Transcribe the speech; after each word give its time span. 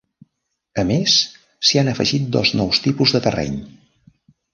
A 0.83 0.85
més, 0.91 1.17
s'hi 1.69 1.81
han 1.81 1.91
afegit 1.91 2.25
dos 2.37 2.53
nous 2.61 2.81
tipus 2.87 3.15
de 3.17 3.23
terreny. 3.27 3.61